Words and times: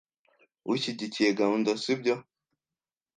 Ushyigikiye 0.71 1.29
gahunda, 1.39 1.69
sibyo? 1.83 2.15